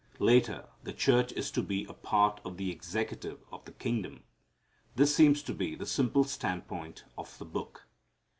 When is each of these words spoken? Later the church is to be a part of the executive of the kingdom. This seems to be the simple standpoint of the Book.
Later 0.17 0.67
the 0.83 0.93
church 0.93 1.31
is 1.33 1.51
to 1.51 1.61
be 1.61 1.85
a 1.85 1.93
part 1.93 2.41
of 2.43 2.57
the 2.57 2.71
executive 2.71 3.39
of 3.51 3.63
the 3.65 3.71
kingdom. 3.71 4.23
This 4.95 5.15
seems 5.15 5.43
to 5.43 5.53
be 5.53 5.75
the 5.75 5.85
simple 5.85 6.23
standpoint 6.23 7.03
of 7.19 7.37
the 7.37 7.45
Book. 7.45 7.85